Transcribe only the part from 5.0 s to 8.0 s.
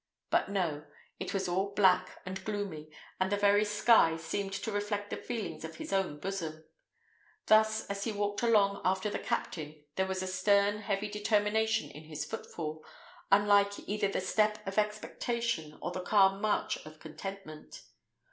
the feelings of his own bosom. Thus,